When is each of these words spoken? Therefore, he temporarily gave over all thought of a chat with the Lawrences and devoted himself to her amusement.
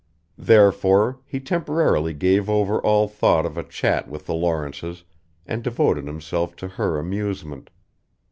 Therefore, 0.39 1.19
he 1.27 1.39
temporarily 1.39 2.15
gave 2.15 2.49
over 2.49 2.79
all 2.81 3.07
thought 3.07 3.45
of 3.45 3.55
a 3.55 3.61
chat 3.61 4.07
with 4.09 4.25
the 4.25 4.33
Lawrences 4.33 5.03
and 5.45 5.63
devoted 5.63 6.07
himself 6.07 6.55
to 6.55 6.67
her 6.69 6.97
amusement. 6.97 7.69